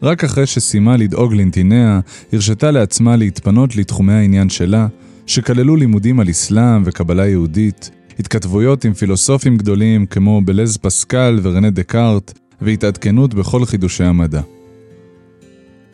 רק 0.03 0.25
אחרי 0.25 0.47
שסיימה 0.47 0.97
לדאוג 0.97 1.35
לנתיניה, 1.35 2.01
הרשתה 2.33 2.71
לעצמה 2.71 3.17
להתפנות 3.17 3.77
לתחומי 3.77 4.13
העניין 4.13 4.49
שלה, 4.49 4.87
שכללו 5.27 5.77
לימודים 5.77 6.21
על 6.21 6.31
אסלאם 6.31 6.83
וקבלה 6.85 7.27
יהודית, 7.27 7.91
התכתבויות 8.19 8.85
עם 8.85 8.95
פילוסופים 8.95 9.57
גדולים 9.57 10.07
כמו 10.07 10.41
בלז 10.45 10.77
פסקל 10.77 11.39
ורנה 11.43 11.71
דקארט, 11.71 12.39
והתעדכנות 12.61 13.35
בכל 13.35 13.65
חידושי 13.65 14.05
המדע. 14.05 14.41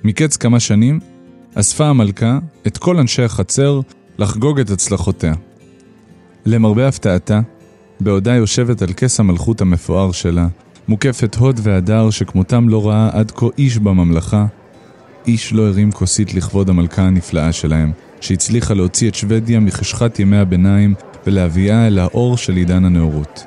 מקץ 0.04 0.36
כמה 0.36 0.60
שנים, 0.60 1.00
אספה 1.54 1.86
המלכה 1.86 2.38
את 2.66 2.78
כל 2.78 2.98
אנשי 2.98 3.22
החצר 3.22 3.80
לחגוג 4.18 4.60
את 4.60 4.70
הצלחותיה. 4.70 5.34
למרבה 6.46 6.88
הפתעתה, 6.88 7.40
בעודה 8.00 8.34
יושבת 8.34 8.82
על 8.82 8.92
כס 8.92 9.20
המלכות 9.20 9.60
המפואר 9.60 10.12
שלה, 10.12 10.46
מוקפת 10.88 11.34
הוד 11.34 11.60
והדר 11.62 12.10
שכמותם 12.10 12.68
לא 12.68 12.88
ראה 12.88 13.10
עד 13.12 13.30
כה 13.30 13.46
איש 13.58 13.78
בממלכה, 13.78 14.46
איש 15.26 15.52
לא 15.52 15.66
הרים 15.66 15.92
כוסית 15.92 16.34
לכבוד 16.34 16.68
המלכה 16.68 17.02
הנפלאה 17.02 17.52
שלהם, 17.52 17.92
שהצליחה 18.20 18.74
להוציא 18.74 19.08
את 19.08 19.14
שוודיה 19.14 19.60
מחשכת 19.60 20.18
ימי 20.18 20.36
הביניים 20.36 20.94
ולהביאה 21.26 21.86
אל 21.86 21.98
האור 21.98 22.36
של 22.36 22.56
עידן 22.56 22.84
הנאורות. 22.84 23.44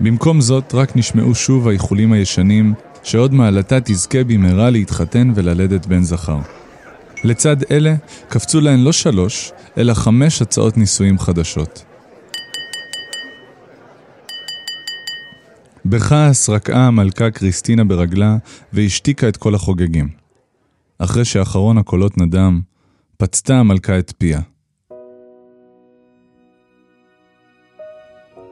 במקום 0.00 0.40
זאת, 0.40 0.74
רק 0.74 0.96
נשמעו 0.96 1.34
שוב 1.34 1.68
האיחולים 1.68 2.12
הישנים, 2.12 2.74
שעוד 3.02 3.34
מעלתה 3.34 3.80
תזכה 3.80 4.24
במהרה 4.24 4.70
להתחתן 4.70 5.32
וללדת 5.34 5.86
בן 5.86 6.02
זכר. 6.02 6.38
לצד 7.24 7.56
אלה, 7.70 7.94
קפצו 8.28 8.60
להן 8.60 8.80
לא 8.80 8.92
שלוש, 8.92 9.52
אלא 9.78 9.94
חמש 9.94 10.42
הצעות 10.42 10.76
נישואים 10.76 11.18
חדשות. 11.18 11.84
בכעס 15.84 16.48
רקעה 16.48 16.86
המלכה 16.86 17.30
קריסטינה 17.30 17.84
ברגלה 17.84 18.36
והשתיקה 18.72 19.28
את 19.28 19.36
כל 19.36 19.54
החוגגים. 19.54 20.08
אחרי 20.98 21.24
שאחרון 21.24 21.78
הקולות 21.78 22.18
נדם, 22.18 22.60
פצתה 23.16 23.58
המלכה 23.58 23.98
את 23.98 24.12
פיה. 24.18 24.40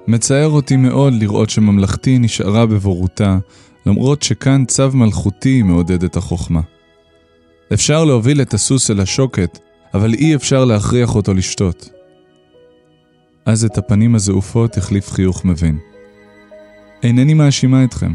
מצער 0.09 0.49
אותי 0.49 0.77
מאוד 0.77 1.13
לראות 1.13 1.51
שממלכתי 1.51 2.19
נשארה 2.19 2.67
בבורותה, 2.67 3.39
למרות 3.87 4.23
שכאן 4.23 4.65
צו 4.65 4.91
מלכותי 4.95 5.63
מעודד 5.63 6.05
את 6.05 6.17
החוכמה. 6.17 6.61
אפשר 7.73 8.05
להוביל 8.05 8.43
את 8.43 8.55
הסוס 8.55 8.91
אל 8.91 9.01
השוקת, 9.01 9.59
אבל 9.95 10.15
אי 10.15 10.35
אפשר 10.35 10.65
להכריח 10.65 11.15
אותו 11.15 11.35
לשתות. 11.35 11.91
אז 13.47 13.65
את 13.65 13.79
הפנים 13.79 14.15
הזעופות 14.15 14.77
החליף 14.77 15.11
חיוך 15.11 15.45
מבין. 15.45 15.79
אינני 17.03 17.35
מאשימה 17.35 17.85
אתכם. 17.85 18.13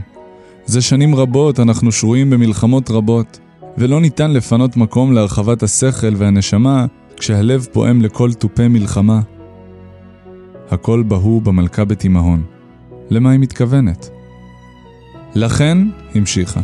זה 0.65 0.81
שנים 0.81 1.15
רבות 1.15 1.60
אנחנו 1.60 1.91
שרויים 1.91 2.29
במלחמות 2.29 2.91
רבות, 2.91 3.39
ולא 3.77 4.01
ניתן 4.01 4.31
לפנות 4.31 4.77
מקום 4.77 5.13
להרחבת 5.13 5.63
השכל 5.63 6.15
והנשמה 6.15 6.86
כשהלב 7.17 7.67
פועם 7.71 8.01
לכל 8.01 8.33
תופי 8.33 8.67
מלחמה. 8.67 9.21
הכל 10.71 11.03
בהוא 11.07 11.41
במלכה 11.41 11.85
בתימהון. 11.85 12.43
למה 13.09 13.31
היא 13.31 13.39
מתכוונת? 13.39 14.09
לכן, 15.35 15.77
המשיכה, 16.15 16.61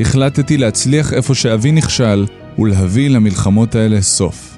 החלטתי 0.00 0.56
להצליח 0.56 1.12
איפה 1.12 1.34
שאבי 1.34 1.72
נכשל 1.72 2.26
ולהביא 2.58 3.10
למלחמות 3.10 3.74
האלה 3.74 4.00
סוף. 4.00 4.56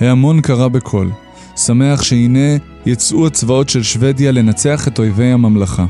ההמון 0.00 0.40
קרא 0.40 0.68
בקול, 0.68 1.10
שמח 1.56 2.02
שהנה 2.02 2.56
יצאו 2.86 3.26
הצבאות 3.26 3.68
של 3.68 3.82
שוודיה 3.82 4.32
לנצח 4.32 4.88
את 4.88 4.98
אויבי 4.98 5.26
הממלכה. 5.26 5.86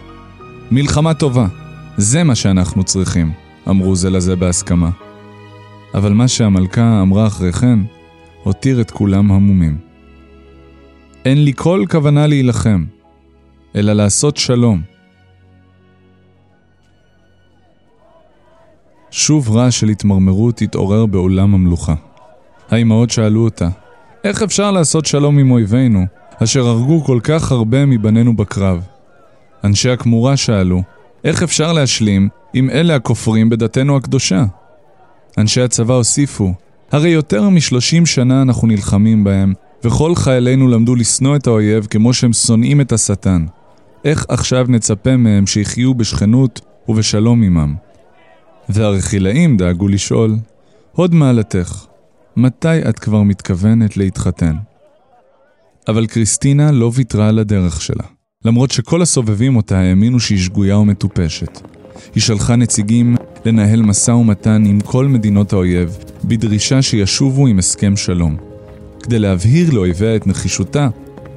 מלחמה 0.70 1.14
טובה, 1.14 1.46
זה 1.96 2.24
מה 2.24 2.34
שאנחנו 2.34 2.84
צריכים, 2.84 3.32
אמרו 3.68 3.96
זה 3.96 4.10
לזה 4.10 4.36
בהסכמה. 4.36 4.90
אבל 5.94 6.12
מה 6.12 6.28
שהמלכה 6.28 7.02
אמרה 7.02 7.26
אחרי 7.26 7.52
כן, 7.52 7.78
הותיר 8.42 8.80
את 8.80 8.90
כולם 8.90 9.32
המומים. 9.32 9.89
אין 11.24 11.44
לי 11.44 11.52
כל 11.56 11.84
כוונה 11.90 12.26
להילחם, 12.26 12.84
אלא 13.76 13.92
לעשות 13.92 14.36
שלום. 14.36 14.82
שוב 19.10 19.56
רעש 19.56 19.80
של 19.80 19.88
התמרמרות 19.88 20.62
התעורר 20.62 21.06
בעולם 21.06 21.54
המלוכה. 21.54 21.94
האמהות 22.70 23.10
שאלו 23.10 23.44
אותה, 23.44 23.68
איך 24.24 24.42
אפשר 24.42 24.70
לעשות 24.70 25.06
שלום 25.06 25.38
עם 25.38 25.50
אויבינו, 25.50 26.06
אשר 26.42 26.66
הרגו 26.66 27.04
כל 27.04 27.20
כך 27.22 27.52
הרבה 27.52 27.86
מבנינו 27.86 28.36
בקרב? 28.36 28.86
אנשי 29.64 29.90
הכמורה 29.90 30.36
שאלו, 30.36 30.82
איך 31.24 31.42
אפשר 31.42 31.72
להשלים 31.72 32.28
עם 32.52 32.70
אלה 32.70 32.94
הכופרים 32.94 33.50
בדתנו 33.50 33.96
הקדושה? 33.96 34.44
אנשי 35.38 35.60
הצבא 35.60 35.94
הוסיפו, 35.94 36.52
הרי 36.92 37.08
יותר 37.10 37.48
משלושים 37.48 38.06
שנה 38.06 38.42
אנחנו 38.42 38.68
נלחמים 38.68 39.24
בהם, 39.24 39.54
וכל 39.84 40.14
חיילינו 40.14 40.68
למדו 40.68 40.94
לשנוא 40.94 41.36
את 41.36 41.46
האויב 41.46 41.86
כמו 41.90 42.12
שהם 42.14 42.32
שונאים 42.32 42.80
את 42.80 42.92
השטן. 42.92 43.46
איך 44.04 44.26
עכשיו 44.28 44.66
נצפה 44.68 45.16
מהם 45.16 45.46
שיחיו 45.46 45.94
בשכנות 45.94 46.60
ובשלום 46.88 47.42
עמם? 47.42 47.74
והרכילאים 48.68 49.56
דאגו 49.56 49.88
לשאול, 49.88 50.36
הוד 50.92 51.14
מעלתך, 51.14 51.86
מתי 52.36 52.88
את 52.88 52.98
כבר 52.98 53.22
מתכוונת 53.22 53.96
להתחתן? 53.96 54.56
אבל 55.88 56.06
קריסטינה 56.06 56.72
לא 56.72 56.90
ויתרה 56.94 57.28
על 57.28 57.38
הדרך 57.38 57.82
שלה. 57.82 58.04
למרות 58.44 58.70
שכל 58.70 59.02
הסובבים 59.02 59.56
אותה 59.56 59.78
האמינו 59.78 60.20
שהיא 60.20 60.38
שגויה 60.38 60.78
ומטופשת. 60.78 61.60
היא 62.14 62.22
שלחה 62.22 62.56
נציגים 62.56 63.16
לנהל 63.44 63.82
משא 63.82 64.10
ומתן 64.10 64.64
עם 64.66 64.80
כל 64.80 65.06
מדינות 65.06 65.52
האויב, 65.52 65.98
בדרישה 66.24 66.82
שישובו 66.82 67.46
עם 67.46 67.58
הסכם 67.58 67.96
שלום. 67.96 68.49
כדי 69.02 69.18
להבהיר 69.18 69.70
לאויביה 69.70 70.16
את 70.16 70.26
נחישותה, 70.26 70.88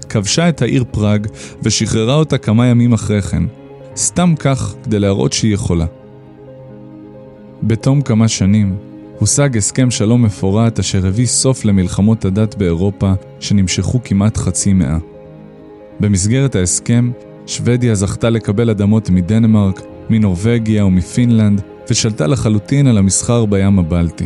כבשה 0.10 0.50
את 0.50 0.62
העיר 0.62 0.84
פראג 0.92 1.28
ושחררה 1.64 2.16
אותה 2.16 2.38
כמה 2.38 2.68
ימים 2.68 2.94
אחרי 2.94 3.22
כן, 3.22 3.44
סתם 3.96 4.34
כך 4.40 4.76
כדי 4.84 5.00
להראות 5.00 5.34
שהיא 5.34 5.54
יכולה. 5.54 5.86
בתום 7.64 8.02
כמה 8.02 8.28
שנים, 8.28 8.76
הושג 9.20 9.58
הסכם 9.58 9.92
שלום 9.92 10.24
מפורט 10.24 10.80
אשר 10.80 11.08
הביא 11.08 11.26
סוף 11.26 11.66
למלחמות 11.66 12.26
הדת 12.26 12.56
באירופה 12.56 13.14
שנמשכו 13.40 14.00
כמעט 14.04 14.38
חצי 14.38 14.74
מאה. 14.74 14.98
במסגרת 16.00 16.56
ההסכם, 16.56 17.12
שוודיה 17.48 17.96
זכתה 17.96 18.30
לקבל 18.30 18.70
אדמות 18.70 19.10
מדנמרק, 19.10 19.82
מנורבגיה 20.10 20.86
ומפינלנד, 20.86 21.62
ושלטה 21.90 22.28
לחלוטין 22.28 22.88
על 22.88 22.98
המסחר 22.98 23.46
בים 23.46 23.80
הבלטי. 23.80 24.26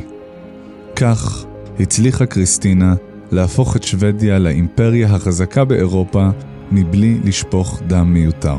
כך 0.96 1.46
הצליחה 1.79 2.25
קריסטינה 2.25 2.96
להפוך 3.31 3.75
את 3.75 3.84
שוודיה 3.84 4.39
לאימפריה 4.39 5.15
החזקה 5.15 5.65
באירופה 5.65 6.29
מבלי 6.72 7.19
לשפוך 7.24 7.81
דם 7.88 8.13
מיותר. 8.13 8.57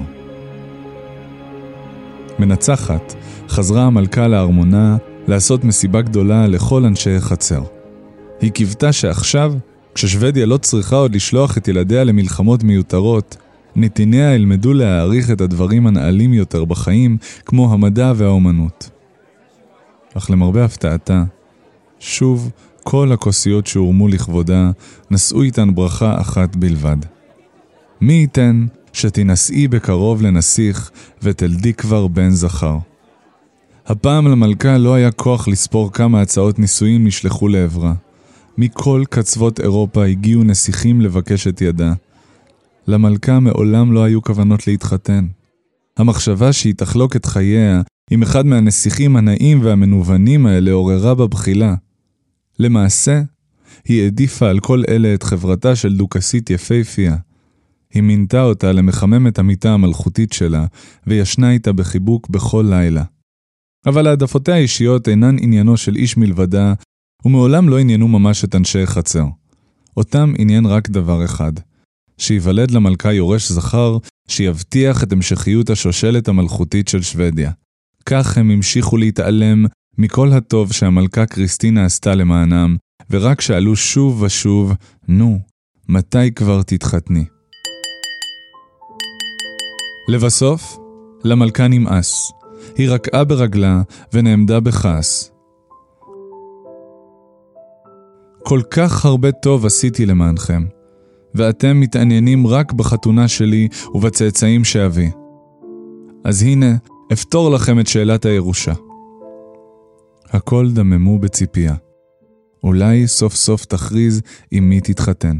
מנצחת, 2.39 3.15
חזרה 3.49 3.83
המלכה 3.83 4.29
לארמונה 4.29 4.97
לעשות 5.29 5.65
מסיבה 5.65 6.03
גדולה 6.03 6.47
לכל 6.47 6.85
אנשי 6.85 7.15
החצר. 7.17 7.63
היא 8.41 8.51
קיוותה 8.51 8.93
שעכשיו, 8.93 9.55
כששוודיה 9.95 10.47
לא 10.47 10.57
צריכה 10.57 10.97
עוד 10.97 11.15
לשלוח 11.15 11.59
את 11.59 11.69
ילדיה 11.69 12.05
למלחמות 12.05 12.63
מיותרות, 12.63 13.37
נתיניה 13.77 14.35
ילמדו 14.35 14.73
להעריך 14.73 15.31
את 15.31 15.41
הדברים 15.41 15.87
הנעלים 15.87 16.35
יותר 16.35 16.65
בחיים, 16.65 17.17
כמו 17.45 17.73
המדע 17.73 18.13
והאומנות. 18.17 18.91
אך 20.15 20.31
למרבה 20.31 20.65
הפתעתה, 20.65 21.25
שוב 21.99 22.51
כל 22.85 23.13
הכוסיות 23.13 23.67
שהורמו 23.67 24.09
לכבודה 24.09 24.71
נשאו 25.11 25.43
איתן 25.43 25.75
ברכה 25.75 26.21
אחת 26.21 26.57
בלבד. 26.57 26.97
מי 28.01 28.13
ייתן 28.13 28.67
שתינשאי 28.93 29.69
בקרוב 29.69 30.23
לנסיך 30.23 30.91
ותלדי 31.23 31.75
כבר 31.75 32.07
בן 32.07 32.31
זכר. 32.31 32.79
הפעם 33.87 34.29
למלכה 34.29 34.79
לא 34.79 34.95
היה 34.95 35.11
כוח 35.11 35.49
לספור 35.49 35.93
כמה 35.93 36.21
הצעות 36.21 36.59
נישואים 36.59 37.07
נשלחו 37.07 37.49
לעברה. 37.49 37.95
מכל 38.59 39.03
קצוות 39.11 39.61
אירופה 39.61 40.05
הגיעו 40.05 40.45
נסיכים 40.45 41.01
לבקש 41.01 41.47
את 41.47 41.61
ידה. 41.61 41.93
למלכה 42.87 43.41
מעולם 43.41 43.93
לא 43.93 44.05
היו 44.05 44.23
כוונות 44.23 44.67
להתחתן. 44.67 45.27
המחשבה 45.97 46.53
שהיא 46.53 46.75
תחלוק 46.75 47.17
את 47.17 47.27
חייה 47.27 47.83
עם 48.11 48.23
אחד 48.23 48.47
מהנסיכים 48.47 49.17
הנאים 49.17 49.61
והמנוונים 49.63 50.47
האלה 50.47 50.73
עוררה 50.73 51.15
בה 51.15 51.27
בחילה. 51.27 51.75
למעשה, 52.59 53.23
היא 53.85 54.03
העדיפה 54.03 54.51
על 54.51 54.61
כל 54.61 54.83
אלה 54.89 55.15
את 55.15 55.23
חברתה 55.23 55.77
של 55.77 55.97
דוכסית 55.97 56.51
יפייפייה. 56.51 57.17
היא 57.95 58.03
מינתה 58.03 58.43
אותה 58.43 58.73
למחממת 58.73 59.39
המיטה 59.39 59.73
המלכותית 59.73 60.33
שלה, 60.33 60.67
וישנה 61.07 61.51
איתה 61.51 61.73
בחיבוק 61.73 62.29
בכל 62.29 62.65
לילה. 62.69 63.05
אבל 63.87 64.07
העדפותיה 64.07 64.55
האישיות 64.55 65.09
אינן 65.09 65.37
עניינו 65.41 65.77
של 65.77 65.97
איש 65.97 66.17
מלבדה, 66.17 66.75
ומעולם 67.25 67.69
לא 67.69 67.79
עניינו 67.79 68.09
ממש 68.09 68.45
את 68.45 68.55
אנשי 68.55 68.87
חצר. 68.87 69.25
אותם 69.97 70.33
עניין 70.39 70.67
רק 70.67 70.89
דבר 70.89 71.25
אחד, 71.25 71.53
שייוולד 72.19 72.71
למלכה 72.71 73.13
יורש 73.13 73.53
זכר, 73.53 73.99
שיבטיח 74.29 75.03
את 75.03 75.13
המשכיות 75.13 75.71
השושלת 75.71 76.29
המלכותית 76.29 76.89
של 76.89 77.03
שוודיה. 77.03 77.51
כך 78.07 78.39
הם 78.39 78.51
המשיכו 78.51 78.97
להתעלם 78.97 79.67
מכל 79.99 80.33
הטוב 80.33 80.73
שהמלכה 80.73 81.27
קריסטינה 81.27 81.85
עשתה 81.85 82.15
למענם, 82.15 82.77
ורק 83.11 83.41
שאלו 83.41 83.77
שוב 83.77 84.23
ושוב, 84.23 84.73
נו, 85.09 85.39
מתי 85.89 86.35
כבר 86.35 86.63
תתחתני? 86.63 87.25
לבסוף, 90.09 90.79
למלכה 91.25 91.69
נמאס. 91.69 92.33
היא 92.77 92.91
רקעה 92.91 93.25
ברגלה 93.25 93.83
ונעמדה 94.13 94.61
בכעס. 94.61 95.31
כל 98.45 98.61
כך 98.71 99.05
הרבה 99.05 99.33
טוב 99.33 99.67
עשיתי 99.67 100.07
למענכם, 100.07 100.65
ואתם 101.35 101.81
מתעניינים 101.81 102.47
רק 102.47 102.73
בחתונה 102.73 103.29
שלי 103.29 103.69
ובצאצאים 103.95 104.65
שאביא. 104.65 105.11
אז 106.25 106.43
הנה, 106.43 106.77
אפתור 107.13 107.51
לכם 107.51 107.81
את 107.81 107.87
שאלת 107.87 108.25
הירושה. 108.27 108.73
הכל 110.33 110.71
דממו 110.73 111.19
בציפייה. 111.19 111.75
אולי 112.65 113.07
סוף 113.09 113.35
סוף 113.35 113.65
תכריז 113.65 114.21
עם 114.51 114.69
מי 114.69 114.81
תתחתן. 114.81 115.37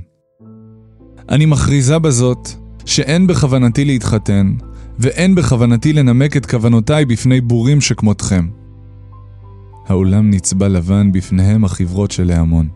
אני 1.29 1.47
מכריזה 1.47 1.99
בזאת 1.99 2.49
שאין 2.85 3.27
בכוונתי 3.27 3.85
להתחתן, 3.85 4.55
ואין 4.99 5.35
בכוונתי 5.35 5.93
לנמק 5.93 6.37
את 6.37 6.47
כוונותיי 6.47 7.05
בפני 7.05 7.41
בורים 7.41 7.81
שכמותכם. 7.81 8.49
האולם 9.87 10.31
נצבע 10.31 10.69
לבן 10.69 11.13
בפניהם 11.13 11.65
החברות 11.65 12.11
של 12.11 12.31
ההמון. 12.31 12.69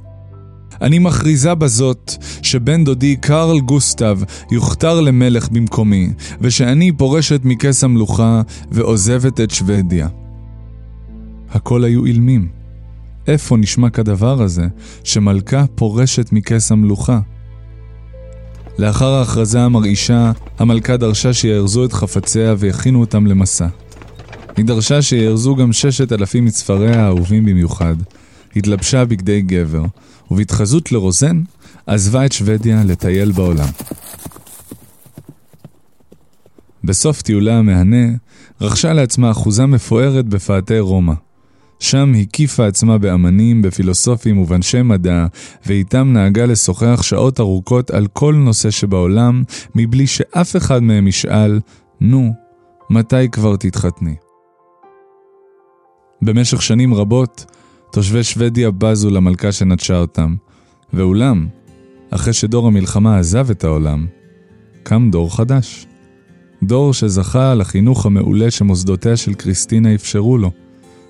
אני 0.81 0.99
מכריזה 0.99 1.55
בזאת 1.55 2.13
שבן 2.43 2.85
דודי 2.85 3.17
קרל 3.17 3.61
גוסטב 3.61 4.19
יוכתר 4.51 5.01
למלך 5.01 5.49
במקומי, 5.49 6.11
ושאני 6.41 6.93
פורשת 6.93 7.41
מכס 7.45 7.85
המלוכה 7.85 8.43
ועוזבת 8.71 9.41
את 9.41 9.51
שוודיה. 9.51 10.09
הכל 11.53 11.85
היו 11.85 12.05
אילמים. 12.05 12.49
איפה 13.27 13.57
נשמע 13.57 13.91
כדבר 13.91 14.43
הזה, 14.43 14.67
שמלכה 15.05 15.65
פורשת 15.75 16.33
מכס 16.33 16.73
המלוכה? 16.73 17.21
לאחר 18.79 19.13
ההכרזה 19.13 19.61
המרעישה, 19.61 20.33
המלכה 20.59 20.97
דרשה 20.97 21.33
שיארזו 21.33 21.85
את 21.85 21.93
חפציה 21.93 22.55
ויכינו 22.59 23.01
אותם 23.01 23.27
למסע. 23.27 23.67
היא 24.57 24.65
דרשה 24.65 25.03
שיארזו 25.03 25.57
גם 25.57 25.73
ששת 25.73 26.13
אלפים 26.13 26.45
מספריה 26.45 27.05
האהובים 27.05 27.47
במיוחד. 27.47 27.97
התלבשה 28.57 29.05
בגדי 29.05 29.43
גבר, 29.43 29.85
ובהתחזות 30.31 30.93
לרוזן, 30.93 31.43
עזבה 31.87 32.27
את 32.27 32.33
שוודיה 32.33 32.85
לטייל 32.85 33.33
בעולם. 33.33 33.69
בסוף 36.85 37.23
טיולה 37.23 37.59
המהנה, 37.59 38.07
רכשה 38.61 38.93
לעצמה 38.93 39.31
אחוזה 39.31 39.67
מפוארת 39.67 40.27
בפאתי 40.29 40.79
רומא. 40.79 41.15
שם 41.83 42.13
הקיפה 42.23 42.67
עצמה 42.67 42.99
באמנים, 42.99 43.63
בפילוסופים 43.63 44.39
ובאנשי 44.39 44.83
מדע, 44.83 45.27
ואיתם 45.67 46.13
נהגה 46.13 46.47
לשוחח 46.47 47.03
שעות 47.03 47.41
ארוכות 47.41 47.91
על 47.91 48.07
כל 48.07 48.35
נושא 48.35 48.71
שבעולם, 48.71 49.43
מבלי 49.75 50.07
שאף 50.07 50.57
אחד 50.57 50.83
מהם 50.83 51.09
ישאל, 51.09 51.61
נו, 52.01 52.33
מתי 52.91 53.29
כבר 53.33 53.57
תתחתני? 53.57 54.15
במשך 56.23 56.63
שנים 56.63 56.95
רבות, 56.95 57.45
תושבי 57.93 58.23
שוודיה 58.23 58.71
בזו 58.71 59.11
למלכה 59.11 59.53
שנטשה 59.53 59.99
אותם, 59.99 60.35
ואולם, 60.93 61.47
אחרי 62.11 62.33
שדור 62.33 62.67
המלחמה 62.67 63.19
עזב 63.19 63.51
את 63.51 63.65
העולם, 63.65 64.07
קם 64.83 65.11
דור 65.11 65.37
חדש. 65.37 65.87
דור 66.63 66.95
שזכה 66.95 67.55
לחינוך 67.55 68.07
המעולה 68.07 68.51
שמוסדותיה 68.51 69.17
של 69.17 69.35
קריסטינה 69.35 69.95
אפשרו 69.95 70.39
לו. 70.39 70.62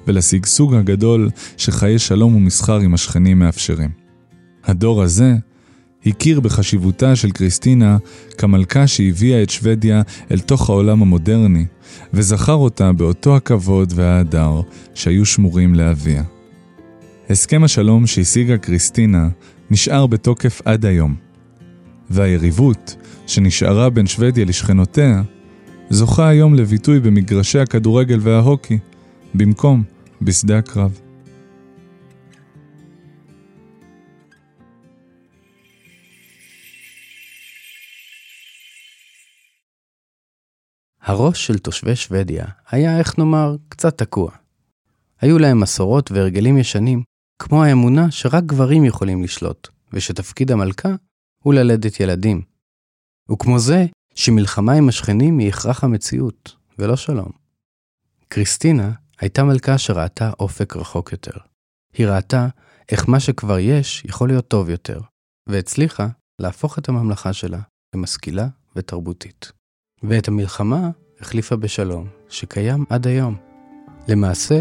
ולשגשוג 0.07 0.75
הגדול 0.75 1.31
שחיי 1.57 1.99
שלום 1.99 2.37
ומסחר 2.37 2.81
עם 2.81 2.95
השכנים 2.95 3.39
מאפשרים. 3.39 3.91
הדור 4.65 5.03
הזה 5.03 5.35
הכיר 6.07 6.41
בחשיבותה 6.41 7.17
של 7.17 7.31
קריסטינה 7.31 7.97
כמלכה 8.39 8.87
שהביאה 8.87 9.43
את 9.43 9.51
שוודיה 9.51 10.03
אל 10.31 10.39
תוך 10.39 10.71
העולם 10.71 11.03
המודרני, 11.03 11.67
וזכר 12.15 12.55
אותה 12.55 12.93
באותו 12.93 13.37
הכבוד 13.37 13.93
וההדר 13.97 14.61
שהיו 14.95 15.27
שמורים 15.27 15.75
לאביה. 15.75 16.23
הסכם 17.31 17.65
השלום 17.65 18.07
שהשיגה 18.07 18.59
קריסטינה 18.59 19.29
נשאר 19.71 20.07
בתוקף 20.07 20.63
עד 20.65 20.87
היום, 20.87 21.15
והיריבות 22.11 22.97
שנשארה 23.27 23.91
בין 23.91 24.07
שוודיה 24.07 24.45
לשכנותיה 24.45 25.23
זוכה 25.91 26.29
היום 26.29 26.55
לביטוי 26.55 27.01
במגרשי 27.01 27.59
הכדורגל 27.59 28.19
וההוקי, 28.23 28.79
במקום 29.35 29.83
בשדה 30.25 30.59
הקרב. 30.59 31.01
הראש 41.03 41.47
של 41.47 41.59
תושבי 41.59 41.97
שוודיה 41.97 42.47
היה, 42.71 42.99
איך 42.99 43.19
נאמר, 43.19 43.57
קצת 43.69 43.99
תקוע. 43.99 44.31
היו 45.21 45.39
להם 45.39 45.61
מסורות 45.61 46.11
והרגלים 46.11 46.59
ישנים, 46.59 47.03
כמו 47.39 47.65
האמונה 47.65 48.11
שרק 48.11 48.45
גברים 48.45 48.85
יכולים 48.85 49.23
לשלוט, 49.23 49.69
ושתפקיד 49.93 50.51
המלכה 50.51 50.95
הוא 51.45 51.55
ללדת 51.55 52.01
ילדים. 52.01 52.43
וכמו 53.33 53.59
זה, 53.59 53.87
שמלחמה 54.15 54.73
עם 54.73 54.89
השכנים 54.89 55.39
היא 55.39 55.49
הכרח 55.49 55.85
המציאות, 55.85 56.57
ולא 56.79 56.97
שלום. 56.97 57.31
קריסטינה 58.29 58.93
הייתה 59.23 59.45
מלכה 59.45 59.79
שראתה 59.79 60.31
אופק 60.41 60.77
רחוק 60.77 61.13
יותר. 61.13 61.33
היא 61.95 62.07
ראתה 62.07 62.49
איך 62.93 63.09
מה 63.09 63.21
שכבר 63.21 63.59
יש 63.59 64.05
יכול 64.05 64.29
להיות 64.29 64.49
טוב 64.49 64.71
יותר, 64.71 65.01
והצליחה 65.49 66.09
להפוך 66.39 66.79
את 66.79 66.89
הממלכה 66.89 67.33
שלה 67.33 67.59
למשכילה 67.95 68.47
ותרבותית. 68.77 69.53
ואת 70.03 70.29
המלחמה 70.29 70.91
החליפה 71.21 71.57
בשלום, 71.57 72.09
שקיים 72.29 72.85
עד 72.91 73.07
היום. 73.07 73.37
למעשה, 74.09 74.61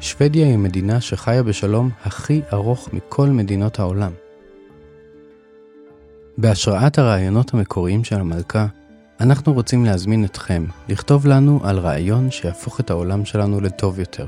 שוודיה 0.00 0.46
היא 0.46 0.54
המדינה 0.54 1.00
שחיה 1.00 1.42
בשלום 1.42 1.90
הכי 2.02 2.40
ארוך 2.52 2.88
מכל 2.92 3.28
מדינות 3.28 3.78
העולם. 3.78 4.12
בהשראת 6.38 6.98
הרעיונות 6.98 7.54
המקוריים 7.54 8.04
של 8.04 8.16
המלכה, 8.20 8.66
אנחנו 9.20 9.52
רוצים 9.52 9.84
להזמין 9.84 10.24
אתכם 10.24 10.64
לכתוב 10.88 11.26
לנו 11.26 11.60
על 11.62 11.78
רעיון 11.78 12.30
שיהפוך 12.30 12.80
את 12.80 12.90
העולם 12.90 13.24
שלנו 13.24 13.60
לטוב 13.60 13.98
יותר. 13.98 14.26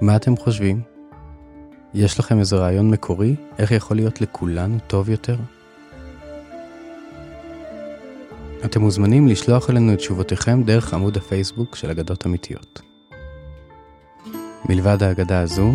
מה 0.00 0.16
אתם 0.16 0.36
חושבים? 0.36 0.80
יש 1.94 2.18
לכם 2.18 2.38
איזה 2.38 2.56
רעיון 2.56 2.90
מקורי 2.90 3.36
איך 3.58 3.70
יכול 3.70 3.96
להיות 3.96 4.20
לכולנו 4.20 4.78
טוב 4.86 5.10
יותר? 5.10 5.36
אתם 8.64 8.80
מוזמנים 8.80 9.28
לשלוח 9.28 9.70
אלינו 9.70 9.92
את 9.92 9.98
תשובותיכם 9.98 10.62
דרך 10.62 10.94
עמוד 10.94 11.16
הפייסבוק 11.16 11.76
של 11.76 11.90
אגדות 11.90 12.26
אמיתיות. 12.26 12.80
מלבד 14.68 15.02
האגדה 15.02 15.40
הזו, 15.40 15.72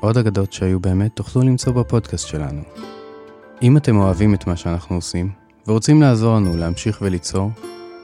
עוד 0.00 0.18
אגדות 0.18 0.52
שהיו 0.52 0.80
באמת 0.80 1.16
תוכלו 1.16 1.42
למצוא 1.42 1.72
בפודקאסט 1.72 2.28
שלנו. 2.28 2.62
אם 3.62 3.76
אתם 3.76 3.96
אוהבים 3.96 4.34
את 4.34 4.46
מה 4.46 4.56
שאנחנו 4.56 4.96
עושים, 4.96 5.45
ורוצים 5.68 6.02
לעזור 6.02 6.36
לנו 6.36 6.56
להמשיך 6.56 6.98
וליצור, 7.02 7.50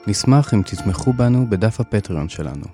נשמח 0.06 0.54
אם 0.54 0.62
תתמכו 0.62 1.12
בנו 1.12 1.46
בדף 1.50 1.80
הפטריון 1.80 2.28
שלנו. 2.28 2.64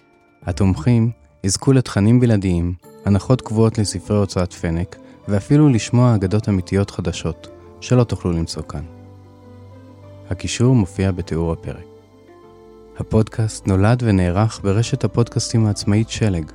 התומכים 0.43 1.11
יזכו 1.45 1.73
לתכנים 1.73 2.21
בלעדיים, 2.21 2.75
הנחות 3.05 3.41
קבועות 3.41 3.79
לספרי 3.79 4.17
הוצאת 4.17 4.53
פנק, 4.53 4.97
ואפילו 5.29 5.69
לשמוע 5.69 6.15
אגדות 6.15 6.49
אמיתיות 6.49 6.91
חדשות, 6.91 7.49
שלא 7.81 8.05
תוכלו 8.05 8.33
למצוא 8.33 8.63
כאן. 8.63 8.83
הקישור 10.31 10.75
מופיע 10.75 11.13
בתיאור 11.13 11.53
הפרק. 11.53 11.85
הפודקאסט 12.99 13.67
נולד 13.67 14.03
ונערך 14.07 14.61
ברשת 14.65 15.05
הפודקאסטים 15.05 15.67
העצמאית 15.67 16.11
שלג. 16.11 16.51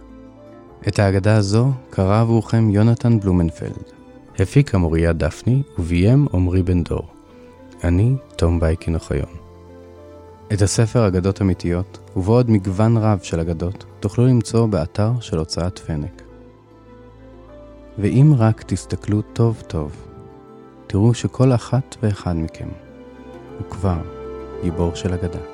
את 0.88 1.00
האגדה 1.00 1.36
הזו 1.36 1.72
קרא 1.90 2.22
עבורכם 2.22 2.70
יונתן 2.70 3.20
בלומנפלד. 3.20 3.84
הפיק 4.40 4.76
המוריה 4.76 5.14
דפני 5.14 5.62
וביים 5.80 6.28
עמרי 6.34 6.64
בן 6.64 6.84
דור. 6.84 7.13
אני 7.84 8.16
תום 8.36 8.60
בייקין 8.60 8.96
אוחיון. 8.96 9.30
את 10.54 10.62
הספר 10.62 11.08
אגדות 11.08 11.42
אמיתיות, 11.42 12.00
ובו 12.16 12.34
עוד 12.34 12.50
מגוון 12.50 12.98
רב 12.98 13.20
של 13.24 13.40
אגדות, 13.40 13.86
תוכלו 14.00 14.26
למצוא 14.26 14.66
באתר 14.66 15.12
של 15.20 15.38
הוצאת 15.38 15.80
פנק. 15.80 16.22
ואם 18.00 18.34
רק 18.38 18.64
תסתכלו 18.64 19.22
טוב 19.22 19.64
טוב, 19.68 19.92
תראו 20.88 21.14
שכל 21.14 21.54
אחת 21.54 21.96
ואחד 22.04 22.36
מכם 22.36 22.70
הוא 23.60 23.70
כבר 23.70 23.98
גיבור 24.64 24.96
של 24.96 25.14
אגדה. 25.14 25.53